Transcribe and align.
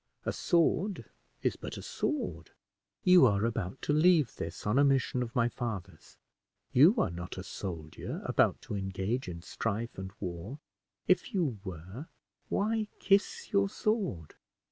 A 0.25 0.33
sword 0.33 1.05
is 1.43 1.55
but 1.57 1.77
a 1.77 1.83
sword. 1.83 2.49
You 3.03 3.27
are 3.27 3.45
about 3.45 3.83
to 3.83 3.93
leave 3.93 4.35
this 4.35 4.65
on 4.65 4.79
a 4.79 4.83
mission 4.83 5.21
of 5.21 5.35
my 5.35 5.47
father's. 5.47 6.17
You 6.73 6.95
are 6.97 7.11
not 7.11 7.37
a 7.37 7.43
soldier, 7.43 8.23
about 8.25 8.59
to 8.63 8.73
engage 8.75 9.27
in 9.29 9.43
strife 9.43 9.99
and 9.99 10.11
war; 10.19 10.57
if 11.07 11.35
you 11.35 11.59
were, 11.63 12.07
why 12.49 12.87
kiss 12.99 13.53
your 13.53 13.69
sword?" 13.69 14.33